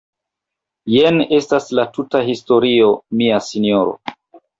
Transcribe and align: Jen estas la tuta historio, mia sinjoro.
Jen 0.93 1.19
estas 1.37 1.67
la 1.79 1.85
tuta 1.97 2.21
historio, 2.29 2.87
mia 3.21 3.37
sinjoro. 3.49 3.95